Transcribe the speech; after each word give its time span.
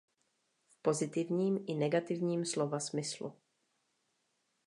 V 0.69 0.81
pozitivním 0.81 1.63
i 1.67 1.73
negativním 1.75 2.45
slova 2.45 2.79
smyslu. 2.79 3.33